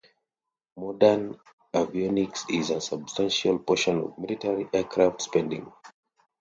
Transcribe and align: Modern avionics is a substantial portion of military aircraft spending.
Modern 0.77 1.37
avionics 1.75 2.45
is 2.51 2.71
a 2.71 2.81
substantial 2.81 3.59
portion 3.59 3.99
of 3.99 4.17
military 4.17 4.67
aircraft 4.73 5.21
spending. 5.21 5.71